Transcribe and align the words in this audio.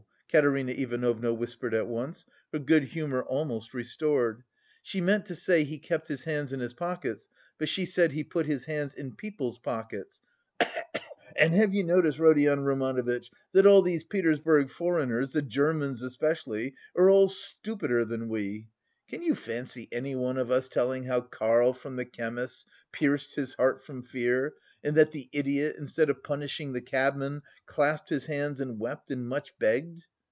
Katerina 0.33 0.71
Ivanovna 0.71 1.33
whispered 1.33 1.73
at 1.73 1.87
once, 1.89 2.25
her 2.53 2.59
good 2.59 2.83
humour 2.85 3.21
almost 3.23 3.73
restored, 3.73 4.43
"she 4.81 5.01
meant 5.01 5.25
to 5.25 5.35
say 5.35 5.65
he 5.65 5.77
kept 5.77 6.07
his 6.07 6.23
hands 6.23 6.53
in 6.53 6.61
his 6.61 6.73
pockets, 6.73 7.27
but 7.57 7.67
she 7.67 7.83
said 7.83 8.13
he 8.13 8.23
put 8.23 8.45
his 8.45 8.63
hands 8.63 8.95
in 8.95 9.13
people's 9.13 9.59
pockets. 9.59 10.21
(Cough 10.61 10.73
cough.) 10.95 11.03
And 11.35 11.51
have 11.53 11.73
you 11.73 11.83
noticed, 11.83 12.17
Rodion 12.17 12.63
Romanovitch, 12.63 13.29
that 13.51 13.65
all 13.67 13.81
these 13.81 14.05
Petersburg 14.05 14.69
foreigners, 14.71 15.33
the 15.33 15.41
Germans 15.41 16.01
especially, 16.01 16.75
are 16.95 17.09
all 17.09 17.27
stupider 17.27 18.05
than 18.05 18.29
we! 18.29 18.69
Can 19.09 19.21
you 19.23 19.35
fancy 19.35 19.89
anyone 19.91 20.37
of 20.37 20.49
us 20.49 20.69
telling 20.69 21.03
how 21.03 21.19
'Karl 21.19 21.73
from 21.73 21.97
the 21.97 22.05
chemist's' 22.05 22.65
'pierced 22.93 23.35
his 23.35 23.53
heart 23.55 23.83
from 23.83 24.01
fear' 24.01 24.53
and 24.81 24.95
that 24.95 25.11
the 25.11 25.27
idiot, 25.33 25.75
instead 25.77 26.09
of 26.09 26.23
punishing 26.23 26.71
the 26.71 26.79
cabman, 26.79 27.41
'clasped 27.65 28.07
his 28.09 28.27
hands 28.27 28.61
and 28.61 28.79
wept, 28.79 29.11
and 29.11 29.27
much 29.27 29.53
begged. 29.59 30.05